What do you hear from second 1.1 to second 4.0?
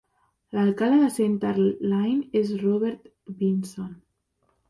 Center Line és Robert Binson.